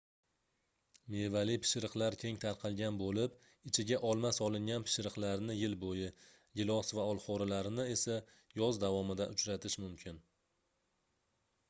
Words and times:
mevali 1.15 1.57
pishiriqlar 1.65 2.15
keng 2.21 2.37
tarqalgan 2.43 2.95
boʻlib 3.01 3.35
ichiga 3.71 3.99
olma 4.13 4.31
solingan 4.37 4.87
pishiriqlarni 4.87 5.57
yil 5.57 5.77
boʻyi 5.83 6.09
gilos 6.61 6.89
va 7.01 7.05
olxoʻrililarini 7.11 7.87
esa 7.97 8.15
yoz 8.61 8.79
davomida 8.85 9.29
uchratish 9.37 9.77
mumkin 9.85 10.19